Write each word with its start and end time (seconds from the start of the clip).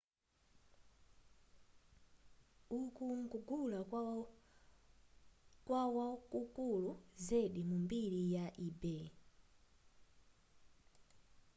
uku 2.79 3.05
nkugula 3.19 3.79
kwa 5.65 5.83
wakukulu 5.95 6.91
zedi 7.25 7.61
mu 7.69 7.77
mbiri 7.83 8.21
ya 8.35 8.45
ebay 8.67 9.05